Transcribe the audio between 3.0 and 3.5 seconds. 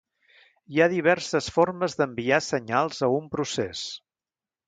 a un